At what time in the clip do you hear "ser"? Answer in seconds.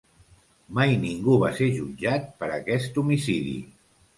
1.59-1.67